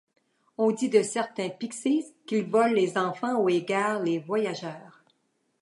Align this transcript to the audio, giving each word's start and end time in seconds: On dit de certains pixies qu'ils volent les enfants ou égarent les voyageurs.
On 0.57 0.71
dit 0.71 0.89
de 0.89 1.03
certains 1.03 1.49
pixies 1.49 2.15
qu'ils 2.25 2.49
volent 2.49 2.73
les 2.73 2.97
enfants 2.97 3.35
ou 3.37 3.49
égarent 3.49 4.01
les 4.01 4.17
voyageurs. 4.17 5.03